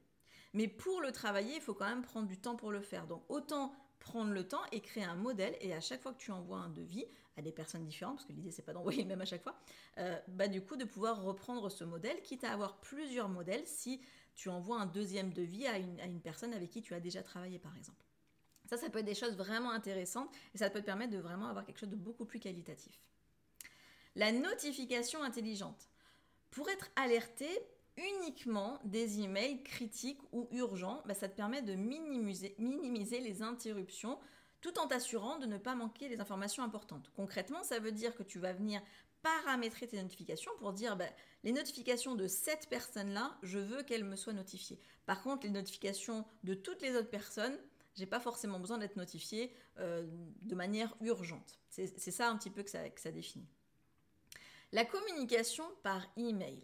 Mais 0.54 0.68
pour 0.68 1.02
le 1.02 1.12
travailler, 1.12 1.56
il 1.56 1.62
faut 1.62 1.74
quand 1.74 1.88
même 1.88 2.02
prendre 2.02 2.28
du 2.28 2.38
temps 2.38 2.56
pour 2.56 2.72
le 2.72 2.82
faire. 2.82 3.08
Donc 3.08 3.24
autant 3.30 3.74
prendre 4.00 4.32
le 4.32 4.48
temps 4.48 4.62
et 4.72 4.80
créer 4.80 5.04
un 5.04 5.16
modèle 5.16 5.56
et 5.60 5.74
à 5.74 5.82
chaque 5.82 6.02
fois 6.02 6.14
que 6.14 6.20
tu 6.20 6.32
envoies 6.32 6.58
un 6.58 6.70
devis 6.70 7.06
à 7.36 7.42
des 7.42 7.52
personnes 7.52 7.84
différentes, 7.84 8.18
parce 8.18 8.26
que 8.26 8.34
l'idée 8.34 8.52
c'est 8.52 8.62
pas 8.62 8.74
d'envoyer 8.74 9.04
le 9.04 9.08
même 9.08 9.22
à 9.22 9.26
chaque 9.26 9.44
fois, 9.44 9.56
euh, 9.98 10.18
bah 10.28 10.48
du 10.48 10.62
coup 10.62 10.76
de 10.76 10.86
pouvoir 10.86 11.22
reprendre 11.22 11.70
ce 11.70 11.84
modèle, 11.84 12.22
quitte 12.22 12.44
à 12.44 12.52
avoir 12.52 12.78
plusieurs 12.80 13.30
modèles 13.30 13.64
si 13.66 14.02
tu 14.36 14.50
envoies 14.50 14.80
un 14.80 14.86
deuxième 14.86 15.34
devis 15.34 15.68
à 15.68 15.78
une, 15.78 16.00
à 16.00 16.06
une 16.06 16.22
personne 16.22 16.54
avec 16.54 16.70
qui 16.70 16.82
tu 16.82 16.94
as 16.94 17.00
déjà 17.00 17.22
travaillé 17.22 17.60
par 17.60 17.76
exemple. 17.76 18.04
Ça, 18.68 18.78
ça 18.78 18.90
peut 18.90 19.00
être 19.00 19.06
des 19.06 19.16
choses 19.16 19.36
vraiment 19.36 19.72
intéressantes 19.72 20.30
et 20.54 20.58
ça 20.58 20.70
peut 20.70 20.82
te 20.82 20.86
permettre 20.86 21.12
de 21.12 21.20
vraiment 21.20 21.48
avoir 21.48 21.66
quelque 21.66 21.80
chose 21.80 21.90
de 21.90 21.96
beaucoup 21.96 22.26
plus 22.26 22.40
qualitatif. 22.40 23.02
La 24.16 24.32
notification 24.32 25.24
intelligente. 25.24 25.90
Pour 26.52 26.70
être 26.70 26.90
alerté, 26.96 27.48
uniquement 27.98 28.80
des 28.84 29.22
emails 29.22 29.64
critiques 29.64 30.22
ou 30.32 30.48
urgents, 30.52 31.02
bah, 31.06 31.14
ça 31.14 31.28
te 31.28 31.36
permet 31.36 31.62
de 31.62 31.76
minimiser, 31.76 33.20
les 33.20 33.42
interruptions 33.42 34.20
tout 34.62 34.80
en 34.80 34.88
t'assurant 34.88 35.38
de 35.38 35.46
ne 35.46 35.58
pas 35.58 35.76
manquer 35.76 36.08
les 36.08 36.20
informations 36.20 36.64
importantes. 36.64 37.12
Concrètement, 37.16 37.64
ça 37.64 37.80
veut 37.80 37.92
dire 37.92 38.16
que 38.16 38.24
tu 38.24 38.40
vas 38.40 38.54
venir 38.54 38.82
paramétrer 39.22 39.88
tes 39.88 40.02
notifications 40.02 40.52
pour 40.60 40.74
dire 40.74 40.96
bah, 40.96 41.10
les 41.44 41.52
notifications 41.52 42.16
de 42.16 42.28
cette 42.28 42.68
personne-là, 42.70 43.38
je 43.44 43.60
veux 43.60 43.84
qu'elle 43.84 44.04
me 44.04 44.16
soit 44.16 44.34
notifiée. 44.34 44.80
Par 45.06 45.22
contre, 45.22 45.46
les 45.46 45.52
notifications 45.52 46.26
de 46.44 46.54
toutes 46.54 46.82
les 46.82 46.96
autres 46.96 47.10
personnes, 47.10 47.58
j'ai 47.96 48.06
pas 48.06 48.20
forcément 48.20 48.60
besoin 48.60 48.78
d'être 48.78 48.96
notifié 48.96 49.54
euh, 49.80 50.06
de 50.42 50.56
manière 50.56 50.96
urgente. 51.02 51.60
C'est 51.70 52.12
ça 52.12 52.30
un 52.30 52.38
petit 52.38 52.50
peu 52.50 52.64
que 52.64 52.70
ça, 52.70 52.90
que 52.90 53.02
ça 53.02 53.12
définit. 53.12 53.48
La 54.72 54.84
communication 54.84 55.64
par 55.84 56.06
email 56.18 56.62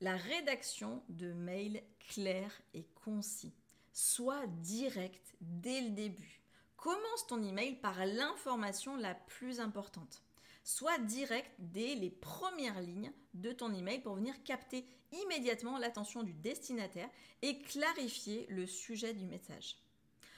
la 0.00 0.16
rédaction 0.16 1.02
de 1.08 1.32
mails 1.32 1.82
clairs 2.08 2.60
et 2.74 2.86
concis. 3.04 3.54
Sois 3.92 4.46
direct 4.46 5.36
dès 5.40 5.80
le 5.80 5.90
début. 5.90 6.40
Commence 6.76 7.26
ton 7.28 7.42
email 7.42 7.76
par 7.76 8.04
l'information 8.04 8.96
la 8.96 9.14
plus 9.14 9.60
importante. 9.60 10.22
Sois 10.64 10.98
direct 10.98 11.50
dès 11.58 11.94
les 11.94 12.10
premières 12.10 12.80
lignes 12.80 13.12
de 13.34 13.52
ton 13.52 13.72
email 13.72 14.00
pour 14.00 14.14
venir 14.14 14.34
capter 14.42 14.86
immédiatement 15.12 15.78
l'attention 15.78 16.22
du 16.22 16.34
destinataire 16.34 17.08
et 17.42 17.58
clarifier 17.60 18.46
le 18.48 18.66
sujet 18.66 19.14
du 19.14 19.26
message. 19.26 19.76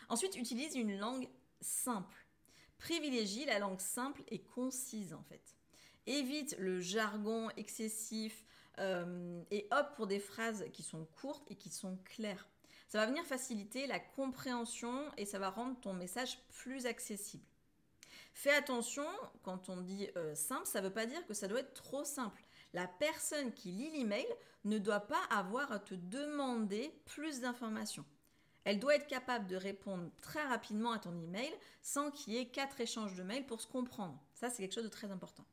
Ensuite, 0.09 0.37
utilise 0.37 0.75
une 0.75 0.99
langue 0.99 1.29
simple. 1.61 2.27
Privilégie 2.79 3.45
la 3.45 3.59
langue 3.59 3.81
simple 3.81 4.23
et 4.29 4.41
concise 4.41 5.15
en 5.15 5.23
fait. 5.23 5.57
Évite 6.07 6.57
le 6.59 6.81
jargon 6.81 7.49
excessif, 7.57 8.45
euh, 8.79 9.43
et 9.51 9.67
hop 9.71 9.95
pour 9.97 10.07
des 10.07 10.19
phrases 10.19 10.65
qui 10.73 10.83
sont 10.83 11.07
courtes 11.21 11.51
et 11.51 11.57
qui 11.57 11.71
sont 11.71 11.99
claires. 12.05 12.49
Ça 12.89 12.99
va 12.99 13.07
venir 13.07 13.25
faciliter 13.25 13.87
la 13.87 13.99
compréhension 13.99 15.11
et 15.17 15.27
ça 15.27 15.39
va 15.39 15.51
rendre 15.51 15.79
ton 15.81 15.93
message 15.93 16.39
plus 16.49 16.87
accessible. 16.87 17.45
Fais 18.33 18.53
attention, 18.53 19.07
quand 19.43 19.69
on 19.69 19.79
dit 19.79 20.09
euh, 20.17 20.35
simple, 20.35 20.67
ça 20.67 20.81
ne 20.81 20.87
veut 20.87 20.93
pas 20.93 21.07
dire 21.07 21.27
que 21.27 21.35
ça 21.35 21.49
doit 21.49 21.61
être 21.61 21.75
trop 21.75 22.05
simple. 22.05 22.43
La 22.75 22.87
personne 22.87 23.53
qui 23.53 23.73
lit 23.73 23.91
l'email 23.91 24.27
ne 24.65 24.79
doit 24.79 25.01
pas 25.01 25.23
avoir 25.31 25.73
à 25.73 25.79
te 25.79 25.95
demander 25.95 26.93
plus 27.07 27.41
d'informations. 27.41 28.05
Elle 28.65 28.81
doit 28.81 28.97
être 28.97 29.07
capable 29.07 29.47
de 29.47 29.57
répondre 29.57 30.11
très 30.21 30.45
rapidement 30.47 30.93
à 30.93 30.99
ton 30.99 31.17
email 31.19 31.53
sans 31.83 32.11
qu'il 32.11 32.35
y 32.35 32.37
ait 32.37 32.49
quatre 32.49 32.81
échanges 32.81 33.15
de 33.15 33.23
mails 33.23 33.47
pour 33.47 33.61
se 33.61 33.67
comprendre. 33.67 34.21
Ça, 34.35 34.51
c'est 34.51 34.63
quelque 34.63 34.75
chose 34.75 34.85
de 34.85 34.89
très 34.89 35.11
important. 35.11 35.45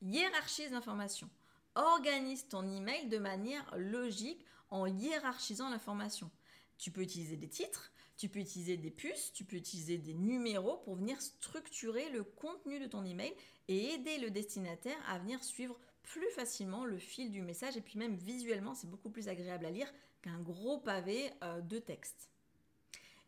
Hiérarchise 0.00 0.70
d'informations. 0.70 1.28
Organise 1.74 2.48
ton 2.48 2.70
email 2.70 3.08
de 3.08 3.18
manière 3.18 3.66
logique 3.76 4.44
en 4.70 4.86
hiérarchisant 4.86 5.70
l'information. 5.70 6.30
Tu 6.78 6.90
peux 6.90 7.02
utiliser 7.02 7.36
des 7.36 7.48
titres, 7.48 7.92
tu 8.16 8.28
peux 8.28 8.40
utiliser 8.40 8.76
des 8.76 8.90
puces, 8.90 9.32
tu 9.32 9.44
peux 9.44 9.56
utiliser 9.56 9.98
des 9.98 10.14
numéros 10.14 10.78
pour 10.78 10.96
venir 10.96 11.20
structurer 11.20 12.10
le 12.10 12.24
contenu 12.24 12.78
de 12.78 12.86
ton 12.86 13.04
email 13.04 13.32
et 13.68 13.94
aider 13.94 14.18
le 14.18 14.30
destinataire 14.30 14.98
à 15.08 15.18
venir 15.18 15.42
suivre 15.42 15.78
plus 16.02 16.30
facilement 16.30 16.84
le 16.84 16.98
fil 16.98 17.30
du 17.30 17.42
message 17.42 17.76
et 17.76 17.80
puis 17.80 17.98
même 17.98 18.16
visuellement 18.16 18.74
c'est 18.74 18.90
beaucoup 18.90 19.10
plus 19.10 19.28
agréable 19.28 19.66
à 19.66 19.70
lire 19.70 19.92
qu'un 20.20 20.40
gros 20.40 20.78
pavé 20.78 21.30
euh, 21.42 21.60
de 21.60 21.78
texte. 21.78 22.30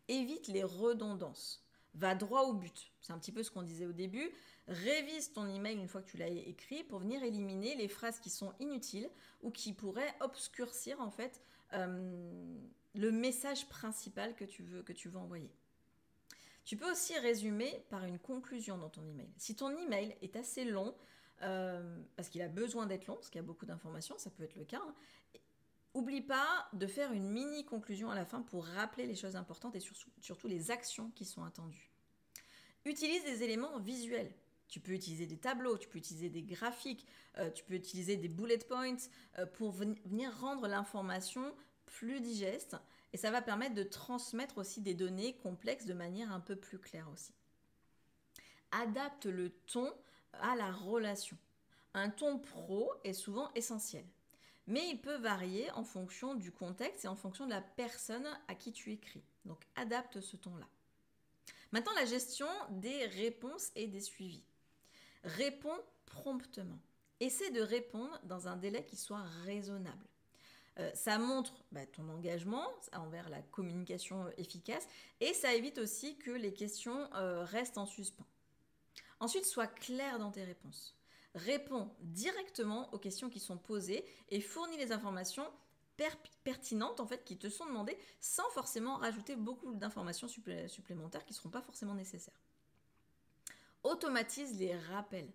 Évite 0.07 0.47
les 0.47 0.63
redondances. 0.63 1.64
Va 1.95 2.13
droit 2.13 2.43
au 2.43 2.53
but. 2.53 2.91
C'est 3.01 3.13
un 3.13 3.17
petit 3.17 3.31
peu 3.31 3.41
ce 3.41 3.49
qu'on 3.49 3.63
disait 3.63 3.85
au 3.85 3.93
début. 3.93 4.29
Révise 4.67 5.31
ton 5.31 5.47
email 5.47 5.77
une 5.77 5.87
fois 5.87 6.01
que 6.01 6.09
tu 6.09 6.17
l'as 6.17 6.27
écrit 6.27 6.83
pour 6.83 6.99
venir 6.99 7.23
éliminer 7.23 7.75
les 7.75 7.87
phrases 7.87 8.19
qui 8.19 8.29
sont 8.29 8.53
inutiles 8.59 9.09
ou 9.41 9.51
qui 9.51 9.73
pourraient 9.73 10.13
obscurcir 10.19 10.99
en 10.99 11.09
fait 11.09 11.41
euh, 11.73 12.57
le 12.95 13.11
message 13.11 13.67
principal 13.69 14.35
que 14.35 14.45
tu 14.45 14.63
veux, 14.63 14.83
que 14.83 14.93
tu 14.93 15.09
veux 15.09 15.19
envoyer. 15.19 15.49
Tu 16.65 16.77
peux 16.77 16.89
aussi 16.91 17.17
résumer 17.19 17.85
par 17.89 18.03
une 18.05 18.19
conclusion 18.19 18.77
dans 18.77 18.89
ton 18.89 19.05
email. 19.05 19.29
Si 19.37 19.55
ton 19.55 19.69
email 19.77 20.15
est 20.21 20.35
assez 20.35 20.65
long, 20.65 20.95
euh, 21.41 21.99
parce 22.15 22.29
qu'il 22.29 22.41
a 22.41 22.47
besoin 22.47 22.87
d'être 22.87 23.07
long, 23.07 23.15
parce 23.15 23.29
qu'il 23.29 23.39
y 23.39 23.43
a 23.43 23.47
beaucoup 23.47 23.65
d'informations, 23.65 24.17
ça 24.17 24.31
peut 24.31 24.43
être 24.43 24.55
le 24.55 24.63
cas, 24.63 24.81
hein, 24.83 24.95
Oublie 25.95 26.21
pas 26.21 26.67
de 26.73 26.87
faire 26.87 27.13
une 27.13 27.29
mini 27.29 27.63
conclusion 27.63 28.11
à 28.11 28.15
la 28.15 28.25
fin 28.25 28.41
pour 28.41 28.65
rappeler 28.65 29.07
les 29.07 29.15
choses 29.15 29.37
importantes 29.37 29.77
et 29.77 29.81
surtout 30.19 30.47
les 30.47 30.69
actions 30.69 31.09
qui 31.15 31.23
sont 31.23 31.43
attendues. 31.45 31.89
Utilise 32.83 33.23
des 33.23 33.43
éléments 33.43 33.79
visuels. 33.79 34.31
Tu 34.67 34.81
peux 34.81 34.91
utiliser 34.91 35.25
des 35.25 35.37
tableaux, 35.37 35.77
tu 35.77 35.87
peux 35.87 35.97
utiliser 35.97 36.29
des 36.29 36.43
graphiques, 36.43 37.07
euh, 37.37 37.49
tu 37.49 37.63
peux 37.63 37.75
utiliser 37.75 38.17
des 38.17 38.27
bullet 38.27 38.57
points 38.57 38.97
euh, 39.39 39.45
pour 39.45 39.71
venir 39.71 40.37
rendre 40.37 40.67
l'information 40.67 41.55
plus 41.85 42.19
digeste 42.19 42.75
et 43.13 43.17
ça 43.17 43.31
va 43.31 43.41
permettre 43.41 43.75
de 43.75 43.83
transmettre 43.83 44.57
aussi 44.57 44.81
des 44.81 44.95
données 44.95 45.37
complexes 45.37 45.85
de 45.85 45.93
manière 45.93 46.33
un 46.33 46.41
peu 46.41 46.57
plus 46.57 46.77
claire 46.77 47.09
aussi. 47.13 47.33
Adapte 48.71 49.27
le 49.27 49.51
ton 49.67 49.93
à 50.33 50.57
la 50.57 50.73
relation. 50.73 51.37
Un 51.93 52.09
ton 52.09 52.37
pro 52.37 52.91
est 53.05 53.13
souvent 53.13 53.49
essentiel, 53.53 54.03
mais 54.67 54.87
il 54.89 54.99
peut 54.99 55.17
varier 55.17 55.69
en 55.71 55.83
fonction 55.83 56.35
du 56.35 56.51
contexte 56.51 57.05
et 57.05 57.07
en 57.07 57.15
fonction 57.15 57.45
de 57.45 57.51
la 57.51 57.61
personne 57.61 58.27
à 58.47 58.55
qui 58.55 58.71
tu 58.71 58.91
écris. 58.91 59.23
Donc 59.45 59.63
adapte 59.75 60.21
ce 60.21 60.37
ton-là. 60.37 60.67
Maintenant, 61.71 61.93
la 61.95 62.05
gestion 62.05 62.47
des 62.69 63.05
réponses 63.05 63.71
et 63.75 63.87
des 63.87 63.99
suivis. 63.99 64.45
Réponds 65.23 65.79
promptement. 66.05 66.79
Essaie 67.19 67.51
de 67.51 67.61
répondre 67.61 68.19
dans 68.23 68.47
un 68.47 68.55
délai 68.55 68.85
qui 68.85 68.95
soit 68.95 69.23
raisonnable. 69.45 70.05
Euh, 70.77 70.91
ça 70.93 71.17
montre 71.17 71.63
bah, 71.71 71.85
ton 71.85 72.09
engagement 72.09 72.67
envers 72.93 73.29
la 73.29 73.41
communication 73.41 74.29
efficace 74.37 74.85
et 75.21 75.33
ça 75.33 75.53
évite 75.53 75.77
aussi 75.77 76.17
que 76.17 76.31
les 76.31 76.53
questions 76.53 77.09
euh, 77.13 77.45
restent 77.45 77.77
en 77.77 77.85
suspens. 77.85 78.25
Ensuite, 79.21 79.45
sois 79.45 79.67
clair 79.67 80.19
dans 80.19 80.31
tes 80.31 80.43
réponses. 80.43 80.94
Réponds 81.35 81.91
directement 81.99 82.91
aux 82.93 82.97
questions 82.97 83.29
qui 83.29 83.39
sont 83.39 83.57
posées 83.57 84.05
et 84.29 84.41
fournis 84.41 84.77
les 84.77 84.91
informations 84.93 85.45
pertinentes 86.43 86.99
en 86.99 87.07
fait 87.07 87.23
qui 87.23 87.37
te 87.37 87.49
sont 87.49 87.65
demandées 87.65 87.97
sans 88.19 88.49
forcément 88.49 88.97
rajouter 88.97 89.35
beaucoup 89.35 89.73
d'informations 89.73 90.27
supplémentaires 90.27 91.25
qui 91.25 91.33
ne 91.33 91.37
seront 91.37 91.49
pas 91.49 91.61
forcément 91.61 91.93
nécessaires. 91.93 92.41
Automatise 93.83 94.57
les 94.57 94.75
rappels. 94.77 95.31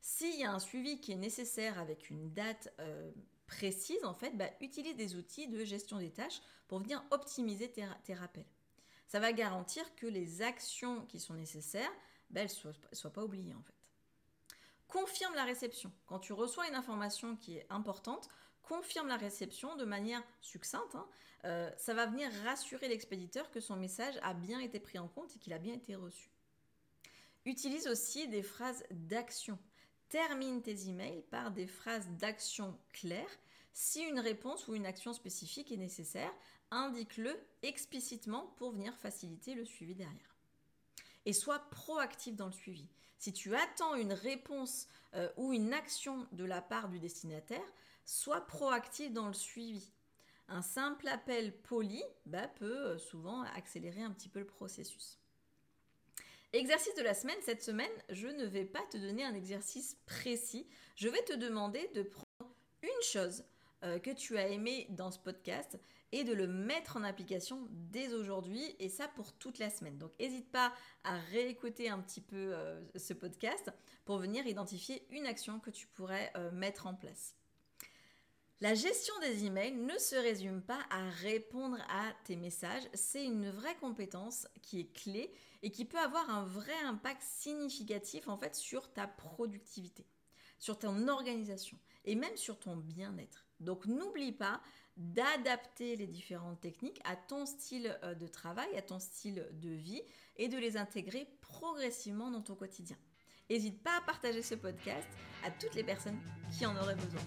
S'il 0.00 0.38
y 0.40 0.44
a 0.44 0.52
un 0.52 0.58
suivi 0.58 1.00
qui 1.00 1.12
est 1.12 1.16
nécessaire 1.16 1.78
avec 1.78 2.10
une 2.10 2.32
date 2.32 2.72
euh, 2.80 3.12
précise, 3.46 4.04
en 4.04 4.14
fait, 4.14 4.36
bah, 4.36 4.50
utilise 4.60 4.96
des 4.96 5.14
outils 5.14 5.48
de 5.48 5.64
gestion 5.64 5.98
des 5.98 6.10
tâches 6.10 6.40
pour 6.66 6.80
venir 6.80 7.04
optimiser 7.10 7.70
tes, 7.70 8.14
rappels. 8.14 8.46
Ça 9.06 9.20
va 9.20 9.32
garantir 9.32 9.94
que 9.94 10.06
les 10.06 10.42
actions 10.42 11.04
qui 11.06 11.20
sont 11.20 11.34
nécessaires, 11.34 11.92
bah, 12.30 12.42
ne 12.42 12.48
soient, 12.48 13.12
pas 13.12 13.22
oubliées 13.22 13.54
en 13.54 13.62
fait. 13.62 13.81
Confirme 14.92 15.34
la 15.34 15.44
réception. 15.44 15.90
Quand 16.04 16.18
tu 16.18 16.34
reçois 16.34 16.68
une 16.68 16.74
information 16.74 17.34
qui 17.36 17.56
est 17.56 17.66
importante, 17.70 18.28
confirme 18.62 19.08
la 19.08 19.16
réception 19.16 19.74
de 19.76 19.86
manière 19.86 20.22
succincte. 20.42 20.94
Hein. 20.94 21.08
Euh, 21.46 21.70
ça 21.78 21.94
va 21.94 22.04
venir 22.04 22.30
rassurer 22.44 22.88
l'expéditeur 22.88 23.50
que 23.50 23.60
son 23.60 23.76
message 23.76 24.18
a 24.22 24.34
bien 24.34 24.60
été 24.60 24.78
pris 24.80 24.98
en 24.98 25.08
compte 25.08 25.34
et 25.34 25.38
qu'il 25.38 25.54
a 25.54 25.58
bien 25.58 25.72
été 25.72 25.94
reçu. 25.94 26.28
Utilise 27.46 27.88
aussi 27.88 28.28
des 28.28 28.42
phrases 28.42 28.84
d'action. 28.90 29.58
Termine 30.10 30.60
tes 30.60 30.90
emails 30.90 31.24
par 31.30 31.52
des 31.52 31.66
phrases 31.66 32.10
d'action 32.10 32.78
claires. 32.92 33.38
Si 33.72 34.02
une 34.02 34.20
réponse 34.20 34.68
ou 34.68 34.74
une 34.74 34.84
action 34.84 35.14
spécifique 35.14 35.72
est 35.72 35.78
nécessaire, 35.78 36.34
indique-le 36.70 37.34
explicitement 37.62 38.52
pour 38.58 38.72
venir 38.72 38.94
faciliter 38.98 39.54
le 39.54 39.64
suivi 39.64 39.94
derrière. 39.94 40.31
Et 41.24 41.32
sois 41.32 41.60
proactif 41.70 42.34
dans 42.34 42.46
le 42.46 42.52
suivi. 42.52 42.88
Si 43.18 43.32
tu 43.32 43.54
attends 43.54 43.94
une 43.94 44.12
réponse 44.12 44.88
euh, 45.14 45.28
ou 45.36 45.52
une 45.52 45.72
action 45.72 46.26
de 46.32 46.44
la 46.44 46.60
part 46.60 46.88
du 46.88 46.98
destinataire, 46.98 47.62
sois 48.04 48.40
proactif 48.40 49.12
dans 49.12 49.28
le 49.28 49.34
suivi. 49.34 49.92
Un 50.48 50.62
simple 50.62 51.06
appel 51.08 51.56
poli 51.56 52.02
bah, 52.26 52.48
peut 52.48 52.66
euh, 52.66 52.98
souvent 52.98 53.42
accélérer 53.56 54.02
un 54.02 54.10
petit 54.10 54.28
peu 54.28 54.40
le 54.40 54.46
processus. 54.46 55.18
Exercice 56.52 56.94
de 56.96 57.02
la 57.02 57.14
semaine, 57.14 57.38
cette 57.40 57.62
semaine, 57.62 57.90
je 58.10 58.28
ne 58.28 58.44
vais 58.44 58.66
pas 58.66 58.82
te 58.90 58.98
donner 58.98 59.24
un 59.24 59.34
exercice 59.34 59.96
précis. 60.04 60.66
Je 60.96 61.08
vais 61.08 61.22
te 61.22 61.32
demander 61.32 61.88
de 61.94 62.02
prendre 62.02 62.54
une 62.82 63.02
chose 63.02 63.44
euh, 63.84 63.98
que 63.98 64.10
tu 64.10 64.38
as 64.38 64.48
aimé 64.48 64.86
dans 64.90 65.10
ce 65.10 65.18
podcast 65.18 65.78
et 66.12 66.24
de 66.24 66.32
le 66.32 66.46
mettre 66.46 66.96
en 66.96 67.02
application 67.02 67.66
dès 67.70 68.12
aujourd'hui 68.12 68.76
et 68.78 68.88
ça 68.88 69.08
pour 69.08 69.32
toute 69.32 69.58
la 69.58 69.70
semaine. 69.70 69.98
Donc 69.98 70.12
n'hésite 70.18 70.50
pas 70.50 70.72
à 71.04 71.16
réécouter 71.18 71.88
un 71.88 71.98
petit 72.00 72.20
peu 72.20 72.36
euh, 72.54 72.80
ce 72.96 73.14
podcast 73.14 73.70
pour 74.04 74.18
venir 74.18 74.46
identifier 74.46 75.06
une 75.10 75.26
action 75.26 75.58
que 75.60 75.70
tu 75.70 75.86
pourrais 75.86 76.32
mettre 76.52 76.86
en 76.86 76.94
place. 76.94 77.36
La 78.62 78.74
gestion 78.74 79.12
des 79.22 79.44
emails 79.44 79.74
ne 79.74 79.98
se 79.98 80.14
résume 80.14 80.62
pas 80.62 80.78
à 80.88 81.10
répondre 81.10 81.78
à 81.88 82.12
tes 82.22 82.36
messages, 82.36 82.88
c'est 82.94 83.24
une 83.24 83.50
vraie 83.50 83.74
compétence 83.74 84.46
qui 84.62 84.78
est 84.78 84.92
clé 84.92 85.34
et 85.64 85.72
qui 85.72 85.84
peut 85.84 85.98
avoir 85.98 86.30
un 86.30 86.44
vrai 86.44 86.78
impact 86.84 87.22
significatif 87.22 88.28
en 88.28 88.36
fait 88.36 88.54
sur 88.54 88.92
ta 88.92 89.08
productivité, 89.08 90.06
sur 90.60 90.78
ton 90.78 91.08
organisation 91.08 91.76
et 92.04 92.14
même 92.14 92.36
sur 92.36 92.60
ton 92.60 92.76
bien-être. 92.76 93.48
Donc 93.62 93.86
n'oublie 93.86 94.32
pas 94.32 94.60
d'adapter 94.96 95.96
les 95.96 96.06
différentes 96.06 96.60
techniques 96.60 97.00
à 97.04 97.16
ton 97.16 97.46
style 97.46 97.98
euh, 98.02 98.14
de 98.14 98.26
travail, 98.26 98.68
à 98.76 98.82
ton 98.82 98.98
style 98.98 99.46
de 99.52 99.70
vie 99.70 100.02
et 100.36 100.48
de 100.48 100.58
les 100.58 100.76
intégrer 100.76 101.26
progressivement 101.40 102.30
dans 102.30 102.42
ton 102.42 102.54
quotidien. 102.54 102.96
N'hésite 103.48 103.82
pas 103.82 103.98
à 103.98 104.00
partager 104.02 104.42
ce 104.42 104.54
podcast 104.54 105.08
à 105.44 105.50
toutes 105.50 105.74
les 105.74 105.84
personnes 105.84 106.18
qui 106.50 106.66
en 106.66 106.76
auraient 106.76 106.94
besoin. 106.94 107.22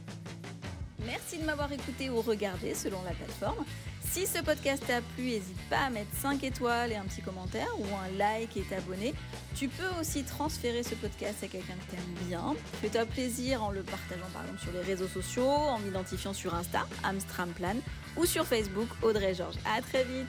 Merci 1.06 1.38
de 1.38 1.46
m'avoir 1.46 1.72
écouté 1.72 2.10
ou 2.10 2.22
regardé 2.22 2.74
selon 2.74 3.02
la 3.04 3.12
plateforme. 3.12 3.64
Si 4.12 4.26
ce 4.28 4.42
podcast 4.42 4.84
t'a 4.88 5.02
plu, 5.02 5.24
n'hésite 5.24 5.70
pas 5.70 5.80
à 5.80 5.90
mettre 5.90 6.16
5 6.16 6.44
étoiles 6.44 6.92
et 6.92 6.96
un 6.96 7.04
petit 7.04 7.22
commentaire 7.22 7.68
ou 7.78 7.84
un 7.84 8.18
like 8.18 8.56
et 8.56 8.62
t'abonner. 8.62 9.14
Tu 9.56 9.68
peux 9.68 9.90
aussi 10.00 10.24
transférer 10.24 10.84
ce 10.84 10.96
podcast 10.96 11.44
à 11.44 11.48
quelqu'un 11.48 11.74
que 11.74 11.92
t'aimes 11.92 12.28
bien. 12.28 12.56
Fais-toi 12.82 13.06
plaisir 13.06 13.64
en 13.64 13.72
le 13.72 13.84
partageant 13.84 14.28
par 14.34 14.44
exemple 14.44 14.62
sur 14.62 14.72
les 14.72 14.82
réseaux 14.82 15.08
sociaux, 15.08 15.48
en 15.48 15.80
m'identifiant 15.80 16.34
sur 16.34 16.56
Insta, 16.56 16.88
Amstramplan, 17.04 17.76
ou 18.16 18.26
sur 18.26 18.46
Facebook, 18.46 18.88
Audrey 19.02 19.34
Georges. 19.34 19.58
À 19.66 19.82
très 19.82 20.04
vite 20.06 20.28